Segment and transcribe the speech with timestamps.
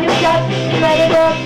[0.00, 1.37] You got me let it go.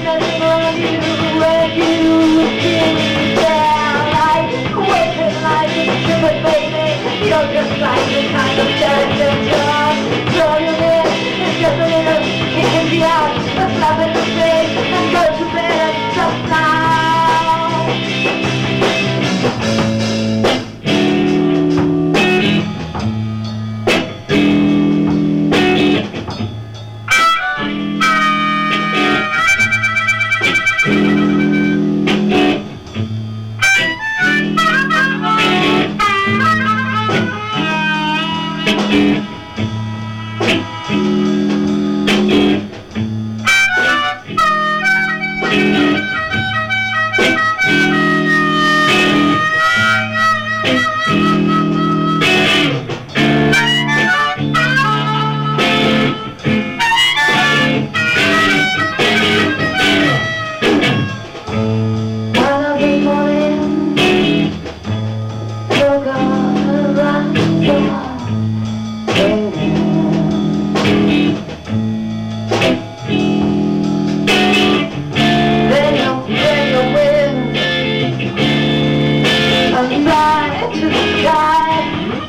[80.71, 82.29] to the sky.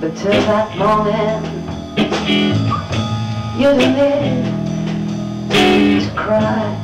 [0.00, 1.44] But till that moment,
[3.58, 3.88] you're the
[5.50, 6.83] to cry.